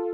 Hi, 0.00 0.06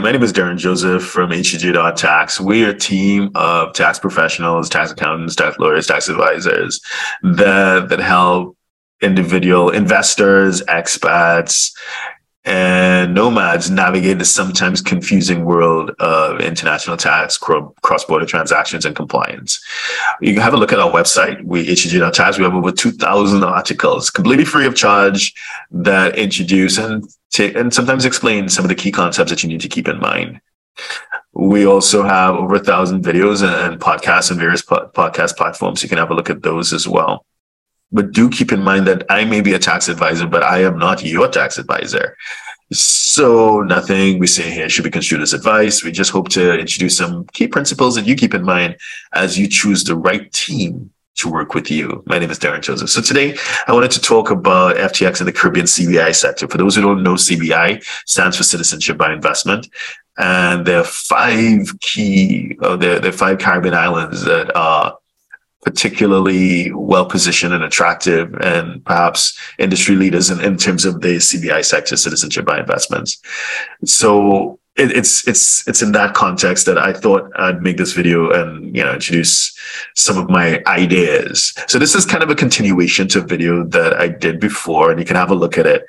my 0.00 0.12
name 0.12 0.22
is 0.22 0.34
Derren 0.34 0.58
Joseph 0.58 1.02
from 1.02 1.30
HTJ.tax. 1.30 2.40
We're 2.40 2.70
a 2.70 2.78
team 2.78 3.30
of 3.34 3.72
tax 3.72 3.98
professionals, 3.98 4.68
tax 4.68 4.92
accountants, 4.92 5.34
tax 5.34 5.58
lawyers, 5.58 5.86
tax 5.86 6.10
advisors 6.10 6.80
that, 7.22 7.88
that 7.88 8.00
help 8.00 8.58
individual 9.00 9.70
investors, 9.70 10.60
expats, 10.62 11.72
and 12.44 13.14
nomads 13.14 13.70
navigate 13.70 14.18
the 14.18 14.24
sometimes 14.24 14.80
confusing 14.80 15.44
world 15.44 15.90
of 16.00 16.40
international 16.40 16.96
tax, 16.96 17.38
cross-border 17.38 18.26
transactions, 18.26 18.84
and 18.84 18.96
compliance. 18.96 19.64
You 20.20 20.32
can 20.32 20.42
have 20.42 20.54
a 20.54 20.56
look 20.56 20.72
at 20.72 20.80
our 20.80 20.90
website, 20.90 21.42
we 21.44 21.66
HTJ.tax. 21.66 22.38
We 22.38 22.44
have 22.44 22.54
over 22.54 22.72
2,000 22.72 23.44
articles 23.44 24.10
completely 24.10 24.44
free 24.44 24.66
of 24.66 24.74
charge 24.74 25.34
that 25.70 26.18
introduce 26.18 26.78
and 26.78 27.04
to, 27.32 27.54
and 27.54 27.72
sometimes 27.72 28.04
explain 28.04 28.48
some 28.48 28.64
of 28.64 28.68
the 28.68 28.74
key 28.74 28.90
concepts 28.90 29.30
that 29.30 29.42
you 29.42 29.48
need 29.48 29.60
to 29.60 29.68
keep 29.68 29.88
in 29.88 29.98
mind. 30.00 30.40
We 31.32 31.64
also 31.64 32.02
have 32.02 32.34
over 32.34 32.56
a 32.56 32.58
thousand 32.58 33.04
videos 33.04 33.42
and 33.42 33.80
podcasts 33.80 34.30
and 34.30 34.38
various 34.38 34.62
po- 34.62 34.90
podcast 34.94 35.36
platforms. 35.36 35.82
You 35.82 35.88
can 35.88 35.98
have 35.98 36.10
a 36.10 36.14
look 36.14 36.28
at 36.28 36.42
those 36.42 36.72
as 36.72 36.86
well. 36.86 37.24
But 37.92 38.12
do 38.12 38.30
keep 38.30 38.52
in 38.52 38.62
mind 38.62 38.86
that 38.86 39.04
I 39.10 39.24
may 39.24 39.40
be 39.40 39.52
a 39.52 39.58
tax 39.58 39.88
advisor, 39.88 40.26
but 40.26 40.42
I 40.42 40.62
am 40.62 40.78
not 40.78 41.04
your 41.04 41.28
tax 41.28 41.58
advisor. 41.58 42.16
So 42.72 43.60
nothing 43.60 44.18
we 44.18 44.26
say 44.26 44.50
here 44.50 44.68
should 44.68 44.84
be 44.84 44.90
construed 44.90 45.20
as 45.20 45.34
advice. 45.34 45.84
We 45.84 45.92
just 45.92 46.10
hope 46.10 46.30
to 46.30 46.58
introduce 46.58 46.96
some 46.96 47.26
key 47.34 47.46
principles 47.46 47.94
that 47.96 48.06
you 48.06 48.14
keep 48.14 48.32
in 48.32 48.44
mind 48.44 48.78
as 49.12 49.38
you 49.38 49.46
choose 49.46 49.84
the 49.84 49.94
right 49.94 50.32
team 50.32 50.90
to 51.16 51.30
work 51.30 51.54
with 51.54 51.70
you. 51.70 52.02
My 52.06 52.18
name 52.18 52.30
is 52.30 52.38
Derren 52.38 52.62
Joseph. 52.62 52.88
So 52.88 53.02
today 53.02 53.36
I 53.66 53.72
wanted 53.72 53.90
to 53.92 54.00
talk 54.00 54.30
about 54.30 54.76
FTX 54.76 55.20
and 55.20 55.28
the 55.28 55.32
Caribbean 55.32 55.66
CBI 55.66 56.14
sector. 56.14 56.48
For 56.48 56.56
those 56.56 56.74
who 56.74 56.82
don't 56.82 57.02
know, 57.02 57.14
CBI 57.14 57.84
stands 58.06 58.38
for 58.38 58.44
Citizenship 58.44 58.96
by 58.96 59.12
Investment. 59.12 59.68
And 60.16 60.66
there 60.66 60.78
are 60.78 60.84
five 60.84 61.78
key, 61.80 62.56
uh, 62.62 62.76
there, 62.76 62.98
there 63.00 63.10
are 63.10 63.16
five 63.16 63.38
Caribbean 63.38 63.74
islands 63.74 64.24
that 64.24 64.54
are 64.56 64.96
particularly 65.62 66.72
well 66.72 67.06
positioned 67.06 67.54
and 67.54 67.62
attractive 67.62 68.34
and 68.40 68.84
perhaps 68.84 69.38
industry 69.58 69.94
leaders 69.94 70.28
in, 70.28 70.40
in 70.40 70.56
terms 70.56 70.84
of 70.84 71.00
the 71.00 71.16
CBI 71.16 71.64
sector, 71.64 71.96
citizenship 71.96 72.44
by 72.44 72.58
investments. 72.58 73.22
So 73.84 74.58
it, 74.76 74.90
it's 74.96 75.26
it's 75.28 75.66
it's 75.68 75.82
in 75.82 75.92
that 75.92 76.14
context 76.14 76.66
that 76.66 76.78
I 76.78 76.92
thought 76.92 77.30
I'd 77.36 77.62
make 77.62 77.76
this 77.76 77.92
video 77.92 78.30
and 78.30 78.74
you 78.74 78.82
know 78.82 78.94
introduce 78.94 79.56
some 79.94 80.18
of 80.18 80.30
my 80.30 80.62
ideas. 80.66 81.54
So 81.68 81.78
this 81.78 81.94
is 81.94 82.06
kind 82.06 82.22
of 82.22 82.30
a 82.30 82.34
continuation 82.34 83.06
to 83.08 83.20
a 83.20 83.26
video 83.26 83.64
that 83.64 83.94
I 83.94 84.08
did 84.08 84.40
before, 84.40 84.90
and 84.90 84.98
you 84.98 85.06
can 85.06 85.16
have 85.16 85.30
a 85.30 85.34
look 85.34 85.58
at 85.58 85.66
it. 85.66 85.84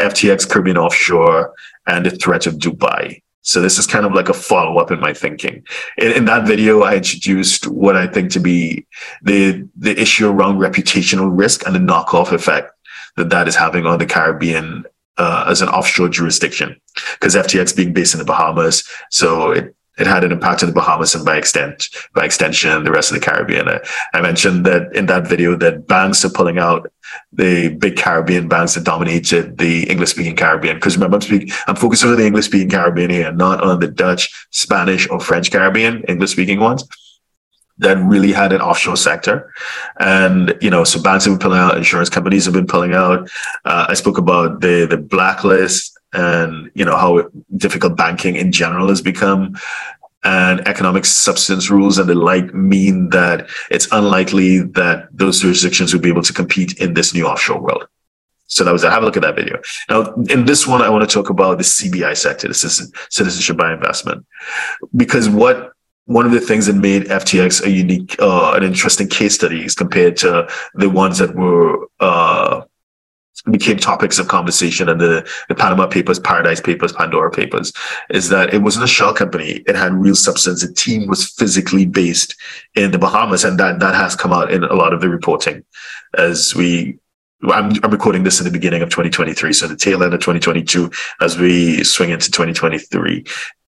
FTX 0.00 0.50
Caribbean 0.50 0.78
Offshore 0.78 1.54
and 1.86 2.04
the 2.04 2.10
threat 2.10 2.46
of 2.46 2.54
Dubai. 2.54 3.22
So 3.44 3.60
this 3.60 3.78
is 3.78 3.86
kind 3.86 4.06
of 4.06 4.14
like 4.14 4.30
a 4.30 4.34
follow 4.34 4.78
up 4.78 4.90
in 4.90 5.00
my 5.00 5.12
thinking. 5.12 5.64
In, 5.98 6.12
in, 6.12 6.24
that 6.24 6.46
video, 6.46 6.82
I 6.82 6.96
introduced 6.96 7.66
what 7.68 7.94
I 7.94 8.06
think 8.06 8.32
to 8.32 8.40
be 8.40 8.86
the 9.22 9.68
the 9.76 10.00
issue 10.00 10.28
around 10.28 10.58
reputational 10.58 11.30
risk 11.30 11.66
and 11.66 11.74
the 11.74 11.78
knockoff 11.78 12.32
effect 12.32 12.72
that 13.16 13.28
that 13.28 13.46
is 13.46 13.54
having 13.54 13.84
on 13.84 13.98
the 13.98 14.06
Caribbean 14.06 14.84
uh, 15.18 15.44
as 15.46 15.60
an 15.60 15.68
offshore 15.68 16.08
jurisdiction 16.08 16.80
because 17.20 17.36
FTX 17.36 17.76
being 17.76 17.92
based 17.92 18.14
in 18.14 18.18
the 18.18 18.24
Bahamas, 18.24 18.88
so 19.10 19.50
it 19.50 19.76
it 19.98 20.06
had 20.06 20.24
an 20.24 20.32
impact 20.32 20.62
on 20.62 20.68
the 20.68 20.74
Bahamas 20.74 21.14
and 21.14 21.24
by 21.24 21.36
extent 21.36 21.88
by 22.14 22.24
extension 22.24 22.84
the 22.84 22.90
rest 22.90 23.10
of 23.10 23.14
the 23.18 23.24
Caribbean. 23.24 23.68
I, 23.68 23.80
I 24.12 24.20
mentioned 24.20 24.66
that 24.66 24.94
in 24.94 25.06
that 25.06 25.26
video 25.26 25.54
that 25.56 25.86
banks 25.86 26.24
are 26.24 26.30
pulling 26.30 26.58
out 26.58 26.90
the 27.32 27.68
big 27.68 27.96
Caribbean 27.96 28.48
banks 28.48 28.74
that 28.74 28.84
dominated 28.84 29.58
the 29.58 29.88
English 29.88 30.10
speaking 30.10 30.36
Caribbean. 30.36 30.76
Because 30.76 30.96
remember, 30.96 31.16
I'm 31.16 31.22
speaking, 31.22 31.50
I'm 31.66 31.76
focusing 31.76 32.10
on 32.10 32.16
the 32.16 32.26
English 32.26 32.46
speaking 32.46 32.70
Caribbean 32.70 33.10
here, 33.10 33.32
not 33.32 33.62
on 33.62 33.80
the 33.80 33.88
Dutch, 33.88 34.48
Spanish, 34.50 35.08
or 35.10 35.20
French 35.20 35.50
Caribbean 35.50 36.02
English 36.04 36.32
speaking 36.32 36.60
ones 36.60 36.84
that 37.78 37.98
really 37.98 38.32
had 38.32 38.52
an 38.52 38.60
offshore 38.60 38.96
sector. 38.96 39.52
And, 39.98 40.56
you 40.60 40.70
know, 40.70 40.84
so 40.84 41.02
banks 41.02 41.24
have 41.24 41.34
been 41.34 41.40
pulling 41.40 41.58
out, 41.58 41.76
insurance 41.76 42.08
companies 42.08 42.44
have 42.44 42.54
been 42.54 42.66
pulling 42.66 42.94
out. 42.94 43.28
Uh, 43.64 43.86
I 43.88 43.94
spoke 43.94 44.18
about 44.18 44.60
the, 44.60 44.86
the 44.88 44.96
blacklist 44.96 45.93
and, 46.14 46.70
you 46.74 46.84
know, 46.84 46.96
how 46.96 47.28
difficult 47.56 47.96
banking 47.96 48.36
in 48.36 48.52
general 48.52 48.88
has 48.88 49.02
become. 49.02 49.56
And 50.22 50.66
economic 50.66 51.04
substance 51.04 51.68
rules 51.68 51.98
and 51.98 52.08
the 52.08 52.14
like 52.14 52.54
mean 52.54 53.10
that 53.10 53.46
it's 53.70 53.88
unlikely 53.92 54.60
that 54.60 55.08
those 55.12 55.40
jurisdictions 55.40 55.92
would 55.92 56.02
be 56.02 56.08
able 56.08 56.22
to 56.22 56.32
compete 56.32 56.80
in 56.80 56.94
this 56.94 57.12
new 57.12 57.26
offshore 57.26 57.60
world. 57.60 57.86
So 58.46 58.64
that 58.64 58.72
was 58.72 58.82
that. 58.82 58.92
Have 58.92 59.02
a 59.02 59.06
look 59.06 59.16
at 59.16 59.22
that 59.22 59.36
video. 59.36 59.60
Now, 59.88 60.14
in 60.28 60.44
this 60.44 60.66
one, 60.66 60.80
I 60.80 60.88
want 60.88 61.08
to 61.08 61.12
talk 61.12 61.28
about 61.28 61.58
the 61.58 61.64
CBI 61.64 62.16
sector, 62.16 62.48
the 62.48 62.54
citizenship 62.54 63.56
by 63.56 63.72
investment, 63.72 64.24
because 64.94 65.28
what 65.28 65.72
one 66.06 66.26
of 66.26 66.32
the 66.32 66.40
things 66.40 66.66
that 66.66 66.74
made 66.74 67.04
FTX 67.04 67.64
a 67.64 67.70
unique, 67.70 68.16
uh, 68.18 68.52
an 68.52 68.62
interesting 68.62 69.08
case 69.08 69.34
study 69.34 69.64
is 69.64 69.74
compared 69.74 70.16
to 70.18 70.46
the 70.74 70.90
ones 70.90 71.18
that 71.18 71.34
were, 71.34 71.88
uh, 72.00 72.62
became 73.50 73.76
topics 73.76 74.18
of 74.18 74.28
conversation 74.28 74.88
and 74.88 75.00
the, 75.00 75.28
the 75.48 75.54
Panama 75.54 75.86
Papers, 75.86 76.18
Paradise 76.18 76.60
Papers, 76.60 76.92
Pandora 76.92 77.30
Papers, 77.30 77.72
is 78.10 78.28
that 78.28 78.54
it 78.54 78.62
wasn't 78.62 78.84
a 78.84 78.88
shell 78.88 79.12
company. 79.12 79.62
It 79.66 79.76
had 79.76 79.92
real 79.92 80.14
substance. 80.14 80.66
The 80.66 80.72
team 80.72 81.08
was 81.08 81.28
physically 81.30 81.86
based 81.86 82.36
in 82.74 82.90
the 82.90 82.98
Bahamas, 82.98 83.44
and 83.44 83.58
that 83.58 83.80
that 83.80 83.94
has 83.94 84.16
come 84.16 84.32
out 84.32 84.52
in 84.52 84.64
a 84.64 84.74
lot 84.74 84.92
of 84.94 85.00
the 85.00 85.08
reporting 85.08 85.64
as 86.16 86.54
we 86.54 86.98
I'm, 87.42 87.72
I'm, 87.84 87.90
recording 87.90 88.22
this 88.22 88.40
in 88.40 88.44
the 88.44 88.50
beginning 88.50 88.80
of 88.80 88.88
2023, 88.88 89.52
so 89.52 89.66
the 89.66 89.76
tail 89.76 90.02
end 90.02 90.14
of 90.14 90.20
2022, 90.20 90.90
as 91.20 91.36
we 91.36 91.84
swing 91.84 92.08
into 92.08 92.30
2023 92.30 93.24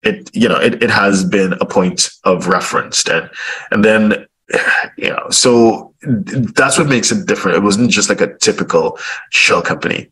it 0.05 0.29
you 0.33 0.47
know 0.47 0.57
it, 0.57 0.81
it 0.81 0.89
has 0.89 1.25
been 1.25 1.53
a 1.53 1.65
point 1.65 2.11
of 2.23 2.47
reference 2.47 3.07
and 3.09 3.29
and 3.71 3.83
then 3.83 4.25
you 4.97 5.09
know 5.09 5.29
so 5.29 5.93
that's 6.05 6.77
what 6.77 6.87
makes 6.87 7.11
it 7.11 7.25
different. 7.25 7.57
It 7.57 7.63
wasn't 7.63 7.91
just 7.91 8.09
like 8.09 8.21
a 8.21 8.37
typical 8.37 8.97
shell 9.31 9.61
company. 9.61 10.11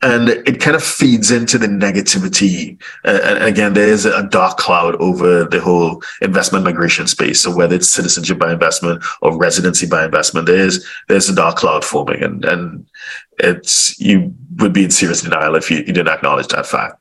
And 0.00 0.30
it 0.30 0.60
kind 0.60 0.74
of 0.74 0.82
feeds 0.82 1.30
into 1.30 1.58
the 1.58 1.66
negativity. 1.66 2.80
Uh, 3.04 3.20
and 3.22 3.44
again 3.44 3.74
there 3.74 3.88
is 3.88 4.06
a 4.06 4.22
dark 4.22 4.56
cloud 4.56 4.96
over 4.96 5.44
the 5.44 5.60
whole 5.60 6.02
investment 6.22 6.64
migration 6.64 7.06
space. 7.06 7.42
So 7.42 7.54
whether 7.54 7.76
it's 7.76 7.88
citizenship 7.88 8.38
by 8.38 8.52
investment 8.52 9.04
or 9.20 9.36
residency 9.36 9.86
by 9.86 10.06
investment 10.06 10.46
there's 10.46 10.86
there's 11.08 11.28
a 11.28 11.34
dark 11.34 11.56
cloud 11.56 11.84
forming. 11.84 12.22
And 12.22 12.44
and 12.46 12.88
it's 13.38 13.98
you 14.00 14.34
would 14.56 14.72
be 14.72 14.84
in 14.84 14.90
serious 14.90 15.22
denial 15.22 15.54
if 15.54 15.70
you, 15.70 15.78
you 15.78 15.92
didn't 15.92 16.08
acknowledge 16.08 16.48
that 16.48 16.66
fact. 16.66 16.96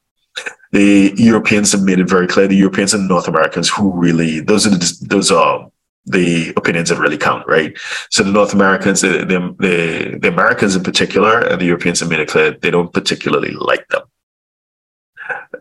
The 0.73 1.13
Europeans 1.15 1.71
have 1.71 1.83
made 1.83 1.99
it 1.99 2.09
very 2.09 2.27
clear. 2.27 2.47
The 2.47 2.57
Europeans 2.57 2.93
and 2.93 3.07
North 3.07 3.29
Americans 3.29 3.69
who 3.69 3.93
really 3.93 4.41
those 4.41 4.67
are 4.67 4.71
the, 4.71 5.05
those 5.07 5.31
are 5.31 5.71
the 6.07 6.53
opinions 6.55 6.89
that 6.89 6.99
really 6.99 7.17
count, 7.17 7.45
right? 7.47 7.77
So 8.09 8.23
the 8.23 8.31
North 8.31 8.53
Americans, 8.53 9.01
the, 9.01 9.25
the, 9.25 10.17
the 10.21 10.27
Americans 10.27 10.75
in 10.75 10.83
particular, 10.83 11.39
and 11.39 11.59
the 11.59 11.65
Europeans 11.65 11.99
have 11.99 12.09
made 12.09 12.21
it 12.21 12.29
clear 12.29 12.51
they 12.51 12.71
don't 12.71 12.93
particularly 12.93 13.51
like 13.51 13.87
them. 13.89 14.03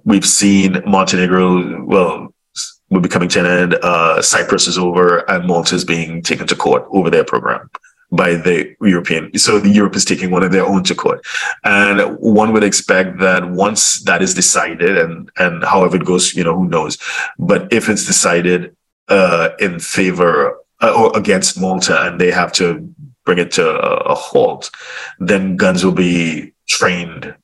We've 0.05 0.27
seen 0.27 0.83
Montenegro, 0.87 1.85
well, 1.85 2.33
we're 2.91 3.01
becoming 3.01 3.29
to 3.31 3.41
an 3.41 3.47
end. 3.47 3.75
Uh, 3.75 4.23
Cyprus 4.23 4.69
is 4.69 4.79
over, 4.79 5.29
and 5.29 5.47
Malta 5.47 5.75
is 5.75 5.85
being 5.85 6.23
taken 6.23 6.47
to 6.47 6.55
court 6.55 6.87
over 6.93 7.11
their 7.11 7.25
program 7.25 7.69
by 8.13 8.35
the 8.35 8.73
European. 8.81 9.37
So 9.37 9.59
the 9.59 9.69
Europe 9.69 9.97
is 9.97 10.05
taking 10.05 10.31
one 10.31 10.45
of 10.45 10.53
their 10.53 10.65
own 10.65 10.85
to 10.85 10.95
court. 10.95 11.27
And 11.65 12.17
one 12.19 12.53
would 12.53 12.63
expect 12.63 13.19
that 13.19 13.51
once 13.51 14.01
that 14.05 14.23
is 14.23 14.33
decided 14.33 14.97
and, 14.97 15.29
and 15.39 15.65
however 15.65 15.97
it 15.97 16.05
goes, 16.05 16.35
you 16.35 16.45
know, 16.45 16.55
who 16.55 16.69
knows. 16.69 16.99
But 17.37 17.73
if 17.73 17.89
it's 17.89 18.07
decided 18.07 18.77
uh, 19.09 19.51
in 19.59 19.79
favor 19.79 20.59
uh, 20.83 20.95
or 20.95 21.17
against 21.17 21.61
Malta 21.61 22.07
and 22.07 22.21
they 22.21 22.31
have 22.31 22.53
to 22.53 22.93
bring 23.25 23.39
it 23.39 23.51
to 23.53 23.69
a, 23.69 24.13
a 24.13 24.15
halt, 24.15 24.71
then 25.19 25.57
guns 25.57 25.85
will 25.85 25.93
be 25.93 26.53
trained 26.69 27.35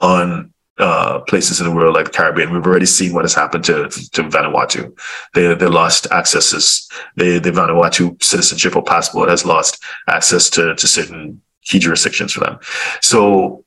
on 0.00 0.52
uh, 0.78 1.20
places 1.20 1.60
in 1.60 1.66
the 1.66 1.74
world 1.74 1.94
like 1.94 2.06
the 2.06 2.10
Caribbean. 2.10 2.52
We've 2.52 2.66
already 2.66 2.86
seen 2.86 3.12
what 3.12 3.24
has 3.24 3.34
happened 3.34 3.64
to, 3.64 3.88
to 3.88 4.22
Vanuatu. 4.22 4.98
They, 5.34 5.54
they 5.54 5.66
lost 5.66 6.06
accesses. 6.10 6.88
They, 7.16 7.38
the 7.38 7.50
Vanuatu 7.50 8.22
citizenship 8.22 8.76
or 8.76 8.82
passport 8.82 9.28
has 9.28 9.44
lost 9.44 9.82
access 10.08 10.48
to, 10.50 10.74
to 10.74 10.86
certain 10.88 11.42
key 11.64 11.78
jurisdictions 11.80 12.32
for 12.32 12.40
them. 12.40 12.58
So 13.02 13.64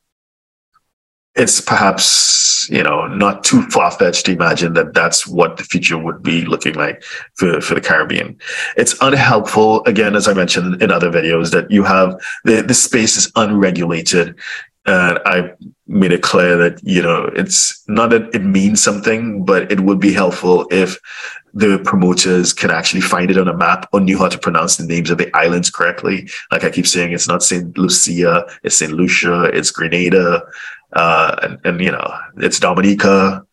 it's 1.35 1.59
perhaps, 1.61 2.69
you 2.69 2.83
know, 2.83 3.07
not 3.07 3.43
too 3.43 3.63
far 3.69 3.89
fetched 3.91 4.25
to 4.27 4.31
imagine 4.31 4.73
that 4.73 4.93
that's 4.93 5.27
what 5.27 5.57
the 5.57 5.63
future 5.63 5.97
would 5.97 6.21
be 6.21 6.45
looking 6.45 6.75
like 6.75 7.03
for, 7.35 7.59
for 7.59 7.73
the 7.73 7.81
Caribbean. 7.81 8.37
It's 8.77 8.95
unhelpful, 9.01 9.83
again, 9.85 10.15
as 10.15 10.27
I 10.27 10.33
mentioned 10.33 10.81
in 10.81 10.91
other 10.91 11.11
videos, 11.11 11.51
that 11.51 11.71
you 11.71 11.83
have 11.83 12.19
the, 12.43 12.61
the 12.61 12.73
space 12.73 13.17
is 13.17 13.31
unregulated 13.35 14.35
and 14.85 15.19
I 15.25 15.53
made 15.87 16.11
it 16.11 16.21
clear 16.23 16.57
that 16.57 16.83
you 16.83 17.01
know 17.01 17.31
it's 17.35 17.83
not 17.87 18.09
that 18.09 18.33
it 18.35 18.43
means 18.43 18.81
something, 18.81 19.45
but 19.45 19.71
it 19.71 19.79
would 19.79 19.99
be 19.99 20.13
helpful 20.13 20.67
if 20.71 20.99
the 21.53 21.79
promoters 21.85 22.51
can 22.51 22.71
actually 22.71 23.01
find 23.01 23.29
it 23.29 23.37
on 23.37 23.47
a 23.47 23.55
map 23.55 23.87
or 23.93 24.01
knew 24.01 24.17
how 24.17 24.27
to 24.27 24.39
pronounce 24.39 24.77
the 24.77 24.85
names 24.85 25.11
of 25.11 25.19
the 25.19 25.33
islands 25.35 25.69
correctly. 25.69 26.27
Like 26.51 26.63
I 26.63 26.71
keep 26.71 26.87
saying, 26.87 27.11
it's 27.11 27.27
not 27.27 27.43
Saint 27.43 27.77
Lucia, 27.77 28.45
it's 28.63 28.75
Saint 28.75 28.93
Lucia, 28.93 29.43
it's 29.43 29.69
Grenada, 29.69 30.41
uh, 30.95 31.35
and, 31.41 31.59
and 31.65 31.81
you 31.81 31.91
know 31.91 32.17
it's 32.37 32.59
Dominica. 32.59 33.45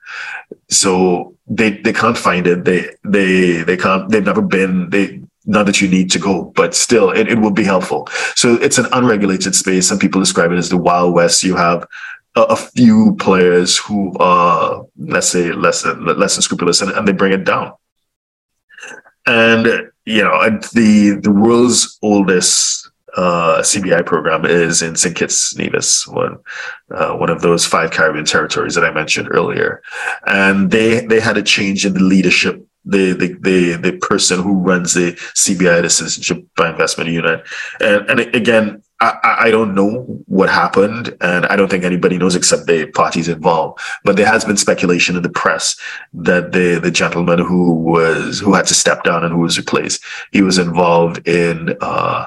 So 0.69 1.37
they 1.47 1.71
they 1.71 1.93
can't 1.93 2.19
find 2.19 2.47
it. 2.47 2.65
They 2.65 2.91
they 3.05 3.63
they 3.63 3.77
can't. 3.77 4.09
They've 4.09 4.25
never 4.25 4.43
been. 4.43 4.91
They 4.91 5.21
not 5.47 5.67
that 5.67 5.81
you 5.81 5.89
need 5.89 6.11
to 6.13 6.19
go, 6.19 6.53
but 6.55 6.75
still, 6.75 7.11
it, 7.11 7.29
it 7.29 7.39
will 7.39 7.51
be 7.51 7.65
helpful. 7.65 8.07
So 8.37 8.55
it's 8.55 8.79
an 8.79 8.87
unregulated 8.93 9.55
space. 9.55 9.89
Some 9.89 9.99
people 9.99 10.21
describe 10.21 10.53
it 10.53 10.59
as 10.59 10.69
the 10.69 10.77
Wild 10.77 11.15
West. 11.15 11.43
You 11.43 11.57
have 11.57 11.87
a, 12.37 12.43
a 12.43 12.57
few 12.57 13.17
players 13.19 13.79
who 13.79 14.17
are, 14.19 14.85
let's 14.99 15.29
say, 15.29 15.53
less 15.53 15.85
less 15.85 16.35
than 16.35 16.43
scrupulous, 16.43 16.81
and, 16.81 16.93
and 16.93 17.07
they 17.07 17.13
bring 17.13 17.33
it 17.33 17.45
down. 17.45 17.73
And 19.27 19.91
you 20.05 20.23
know, 20.23 20.59
the 20.73 21.19
the 21.23 21.33
world's 21.33 21.99
oldest 22.03 22.90
uh, 23.17 23.61
CBI 23.61 24.05
program 24.07 24.45
is 24.45 24.83
in 24.83 24.97
St. 24.97 25.15
Kitts 25.15 25.57
Nevis, 25.57 26.07
one 26.07 26.39
uh, 26.95 27.15
one 27.15 27.31
of 27.31 27.43
those 27.43 27.67
five 27.67 27.91
Caribbean 27.91 28.25
territories 28.25 28.75
that 28.75 28.85
I 28.85 28.93
mentioned 28.93 29.29
earlier, 29.31 29.83
and 30.27 30.71
they 30.71 31.07
they 31.07 31.21
had 31.21 31.37
a 31.37 31.43
change 31.43 31.87
in 31.87 31.95
the 31.95 32.01
leadership 32.01 32.65
the 32.85 33.13
the 33.13 33.39
the, 33.41 33.77
the 33.77 33.99
person 33.99 34.43
who 34.43 34.55
runs 34.55 34.95
the 34.95 35.13
CBI, 35.13 35.83
the 35.83 35.91
Citizenship 35.91 36.45
by 36.57 36.71
Investment 36.71 37.11
Unit, 37.11 37.47
and 37.81 38.09
and 38.09 38.21
again, 38.35 38.83
I, 39.01 39.37
I 39.41 39.51
don't 39.51 39.75
know 39.75 40.03
what 40.27 40.49
happened, 40.49 41.17
and 41.21 41.47
I 41.47 41.57
don't 41.57 41.71
think 41.71 41.85
anybody 41.85 42.17
knows 42.19 42.35
except 42.35 42.67
the 42.67 42.87
parties 42.87 43.29
involved. 43.29 43.81
But 44.05 44.17
there 44.17 44.27
has 44.27 44.45
been 44.45 44.57
speculation 44.57 45.17
in 45.17 45.23
the 45.23 45.31
press 45.31 45.77
that 46.15 46.53
the 46.53 46.79
the 46.79 46.91
gentleman 46.91 47.39
who 47.39 47.75
was 47.75 48.39
who 48.41 48.55
had 48.55 48.67
to 48.67 48.75
step 48.75 49.05
down 49.05 49.25
and 49.25 49.33
who 49.33 49.41
was 49.41 49.59
replaced, 49.59 50.03
he 50.33 50.43
was 50.43 50.59
involved 50.59 51.27
in 51.29 51.77
uh, 51.81 52.27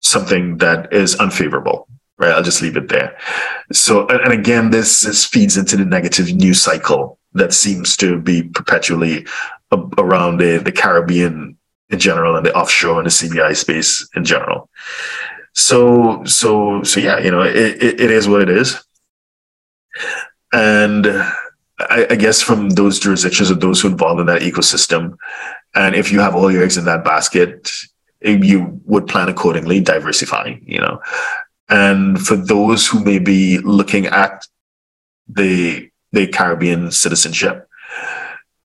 something 0.00 0.58
that 0.58 0.92
is 0.92 1.14
unfavorable 1.16 1.86
right? 2.20 2.32
I'll 2.32 2.42
just 2.42 2.62
leave 2.62 2.76
it 2.76 2.88
there. 2.88 3.16
So, 3.72 4.06
and 4.08 4.32
again, 4.32 4.70
this, 4.70 5.00
this 5.00 5.24
feeds 5.24 5.56
into 5.56 5.76
the 5.76 5.86
negative 5.86 6.32
news 6.34 6.60
cycle 6.60 7.18
that 7.32 7.52
seems 7.52 7.96
to 7.96 8.20
be 8.20 8.42
perpetually 8.42 9.26
around 9.98 10.36
the, 10.36 10.58
the 10.58 10.70
Caribbean 10.72 11.56
in 11.88 11.98
general 11.98 12.36
and 12.36 12.44
the 12.44 12.54
offshore 12.54 12.98
and 12.98 13.06
the 13.06 13.10
CBI 13.10 13.56
space 13.56 14.08
in 14.14 14.24
general. 14.24 14.68
So, 15.54 16.22
so, 16.24 16.82
so 16.82 17.00
yeah, 17.00 17.18
you 17.18 17.30
know, 17.30 17.42
it, 17.42 17.56
it, 17.56 18.00
it 18.00 18.10
is 18.10 18.28
what 18.28 18.42
it 18.42 18.50
is. 18.50 18.82
And 20.52 21.06
I, 21.06 22.06
I 22.10 22.16
guess 22.16 22.42
from 22.42 22.70
those 22.70 22.98
jurisdictions 22.98 23.50
or 23.50 23.54
those 23.54 23.80
who 23.80 23.88
are 23.88 23.92
involved 23.92 24.20
in 24.20 24.26
that 24.26 24.42
ecosystem, 24.42 25.16
and 25.74 25.94
if 25.94 26.12
you 26.12 26.20
have 26.20 26.34
all 26.34 26.50
your 26.50 26.62
eggs 26.62 26.76
in 26.76 26.84
that 26.84 27.04
basket, 27.04 27.70
you 28.22 28.80
would 28.84 29.06
plan 29.06 29.28
accordingly, 29.28 29.80
diversify, 29.80 30.54
you 30.62 30.78
know. 30.78 31.00
And 31.68 32.20
for 32.20 32.36
those 32.36 32.86
who 32.86 33.02
may 33.04 33.18
be 33.18 33.58
looking 33.58 34.06
at 34.06 34.46
the 35.28 35.90
the 36.12 36.26
Caribbean 36.26 36.90
citizenship, 36.90 37.68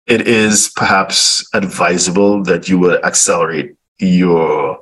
it 0.07 0.27
is 0.27 0.71
perhaps 0.75 1.47
advisable 1.53 2.43
that 2.43 2.69
you 2.69 2.77
will 2.77 2.97
accelerate 3.03 3.75
your, 3.99 4.79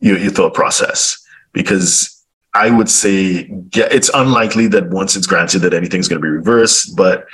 your, 0.00 0.18
your 0.18 0.30
thought 0.30 0.54
process 0.54 1.18
because 1.52 2.24
I 2.54 2.70
would 2.70 2.88
say 2.88 3.50
it's 3.74 4.10
unlikely 4.14 4.68
that 4.68 4.90
once 4.90 5.16
it's 5.16 5.26
granted 5.26 5.60
that 5.60 5.74
anything's 5.74 6.08
going 6.08 6.20
to 6.20 6.26
be 6.26 6.30
reversed, 6.30 6.96
but 6.96 7.26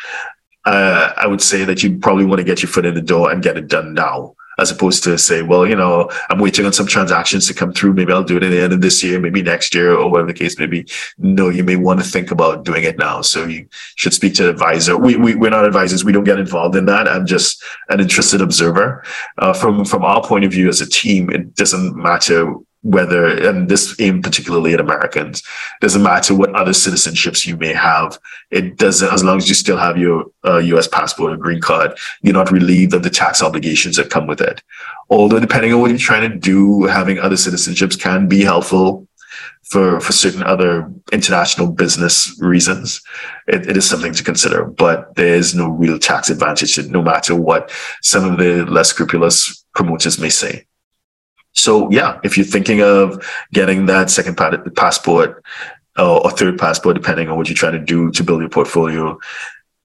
uh, 0.64 1.12
I 1.16 1.26
would 1.26 1.42
say 1.42 1.64
that 1.64 1.82
you 1.82 1.98
probably 1.98 2.24
want 2.24 2.38
to 2.38 2.44
get 2.44 2.62
your 2.62 2.70
foot 2.70 2.86
in 2.86 2.94
the 2.94 3.02
door 3.02 3.30
and 3.30 3.42
get 3.42 3.56
it 3.56 3.68
done 3.68 3.94
now 3.94 4.33
as 4.58 4.70
opposed 4.70 5.02
to 5.04 5.18
say, 5.18 5.42
well, 5.42 5.66
you 5.66 5.76
know, 5.76 6.10
I'm 6.30 6.38
waiting 6.38 6.66
on 6.66 6.72
some 6.72 6.86
transactions 6.86 7.46
to 7.48 7.54
come 7.54 7.72
through. 7.72 7.94
Maybe 7.94 8.12
I'll 8.12 8.24
do 8.24 8.36
it 8.36 8.42
at 8.42 8.50
the 8.50 8.60
end 8.60 8.72
of 8.72 8.80
this 8.80 9.02
year, 9.02 9.20
maybe 9.20 9.42
next 9.42 9.74
year, 9.74 9.94
or 9.94 10.10
whatever 10.10 10.28
the 10.28 10.38
case 10.38 10.58
may 10.58 10.66
be. 10.66 10.86
No, 11.18 11.48
you 11.48 11.64
may 11.64 11.76
want 11.76 12.00
to 12.00 12.06
think 12.06 12.30
about 12.30 12.64
doing 12.64 12.84
it 12.84 12.98
now. 12.98 13.20
So 13.20 13.44
you 13.44 13.66
should 13.96 14.14
speak 14.14 14.34
to 14.34 14.44
an 14.44 14.50
advisor. 14.50 14.96
We, 14.96 15.16
we, 15.16 15.34
we're 15.34 15.50
not 15.50 15.64
advisors. 15.64 16.04
We 16.04 16.12
don't 16.12 16.24
get 16.24 16.38
involved 16.38 16.76
in 16.76 16.86
that. 16.86 17.08
I'm 17.08 17.26
just 17.26 17.62
an 17.88 18.00
interested 18.00 18.40
observer. 18.40 19.04
Uh, 19.38 19.52
from, 19.52 19.84
from 19.84 20.04
our 20.04 20.22
point 20.22 20.44
of 20.44 20.52
view 20.52 20.68
as 20.68 20.80
a 20.80 20.88
team, 20.88 21.30
it 21.30 21.54
doesn't 21.54 21.96
matter 21.96 22.54
whether, 22.84 23.26
and 23.48 23.68
this 23.68 23.98
aimed 23.98 24.22
particularly 24.22 24.74
at 24.74 24.80
Americans, 24.80 25.42
doesn't 25.80 26.02
matter 26.02 26.34
what 26.34 26.54
other 26.54 26.72
citizenships 26.72 27.46
you 27.46 27.56
may 27.56 27.72
have. 27.72 28.18
It 28.50 28.76
doesn't, 28.76 29.10
as 29.12 29.24
long 29.24 29.38
as 29.38 29.48
you 29.48 29.54
still 29.54 29.78
have 29.78 29.96
your 29.96 30.26
uh, 30.44 30.58
US 30.58 30.86
passport 30.86 31.32
or 31.32 31.36
green 31.38 31.62
card, 31.62 31.98
you're 32.20 32.34
not 32.34 32.50
relieved 32.52 32.92
of 32.92 33.02
the 33.02 33.10
tax 33.10 33.42
obligations 33.42 33.96
that 33.96 34.10
come 34.10 34.26
with 34.26 34.42
it. 34.42 34.62
Although, 35.08 35.40
depending 35.40 35.72
on 35.72 35.80
what 35.80 35.90
you're 35.90 35.98
trying 35.98 36.30
to 36.30 36.36
do, 36.36 36.84
having 36.84 37.18
other 37.18 37.36
citizenships 37.36 37.98
can 37.98 38.28
be 38.28 38.44
helpful 38.44 39.08
for, 39.64 39.98
for 39.98 40.12
certain 40.12 40.42
other 40.42 40.92
international 41.10 41.68
business 41.68 42.38
reasons. 42.40 43.00
It, 43.48 43.66
it 43.66 43.76
is 43.76 43.88
something 43.88 44.12
to 44.12 44.22
consider, 44.22 44.64
but 44.66 45.14
there's 45.16 45.54
no 45.54 45.68
real 45.68 45.98
tax 45.98 46.28
advantage 46.30 46.78
no 46.88 47.02
matter 47.02 47.34
what 47.34 47.72
some 48.02 48.30
of 48.30 48.38
the 48.38 48.66
less 48.66 48.90
scrupulous 48.90 49.64
promoters 49.74 50.18
may 50.18 50.28
say. 50.28 50.66
So 51.54 51.90
yeah, 51.90 52.18
if 52.24 52.36
you're 52.36 52.46
thinking 52.46 52.82
of 52.82 53.24
getting 53.52 53.86
that 53.86 54.10
second 54.10 54.36
passport 54.76 55.42
uh, 55.98 56.18
or 56.18 56.30
third 56.30 56.58
passport, 56.58 56.96
depending 56.96 57.28
on 57.28 57.36
what 57.36 57.48
you're 57.48 57.56
trying 57.56 57.72
to 57.72 57.84
do 57.84 58.10
to 58.10 58.22
build 58.22 58.40
your 58.40 58.50
portfolio, 58.50 59.18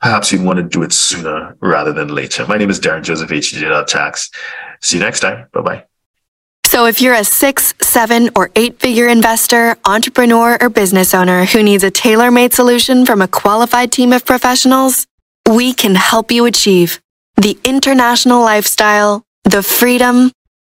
perhaps 0.02 0.32
you 0.32 0.42
want 0.42 0.58
to 0.58 0.64
do 0.64 0.84
it 0.84 0.92
sooner 0.92 1.56
rather 1.62 1.94
than 1.94 2.10
later. 2.10 2.46
My 2.48 2.58
name 2.58 2.70
is 2.70 2.80
Derren 2.80 3.04
Joseph, 3.04 3.30
HTJ 3.30 3.86
Tax. 3.88 4.32
See 4.82 4.98
you 4.98 5.04
next 5.04 5.20
time. 5.20 5.48
Bye 5.54 5.62
bye. 5.62 5.86
So 6.66 6.86
if 6.86 7.02
you're 7.02 7.16
a 7.16 7.24
six, 7.24 7.74
seven, 7.82 8.30
or 8.36 8.52
eight 8.56 8.80
figure 8.80 9.08
investor, 9.08 9.76
entrepreneur, 9.86 10.58
or 10.62 10.70
business 10.70 11.16
owner 11.16 11.46
who 11.46 11.64
needs 11.64 11.84
a 11.84 11.90
tailor 11.90 12.30
made 12.30 12.54
solution 12.54 13.06
from 13.06 13.22
a 13.24 13.28
qualified 13.28 13.92
team 13.92 14.14
of 14.14 14.24
professionals, 14.24 15.08
we 15.50 15.74
can 15.74 15.96
help 15.96 16.32
you 16.32 16.46
achieve 16.46 17.02
the 17.38 17.58
international 17.64 18.42
lifestyle, 18.42 19.24
the 19.46 19.64
freedom, 19.64 20.32